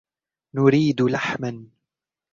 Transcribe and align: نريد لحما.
نريد 0.53 1.01
لحما. 1.01 1.65